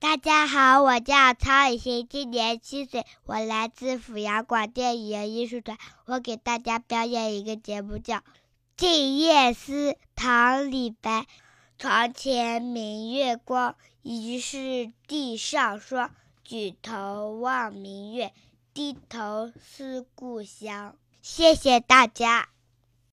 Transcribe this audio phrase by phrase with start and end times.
[0.00, 5.76] 大家好我叫曹雨欣今年七岁我来自阜阳广电语言艺术团
[6.06, 8.22] 我给大家表演一个节目叫
[8.78, 11.26] 静夜思唐李白
[11.78, 16.10] 床前明月光疑是地上霜
[16.44, 18.32] 举头望明月
[18.72, 20.96] 低头思故乡。
[21.20, 22.49] 谢谢大家。